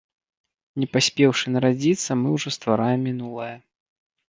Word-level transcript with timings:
Не 0.83 0.87
паспеўшы 0.93 1.45
нарадзіцца, 1.57 2.11
мы 2.23 2.27
ўжо 2.39 2.49
ствараем 2.57 2.99
мінулае. 3.11 3.55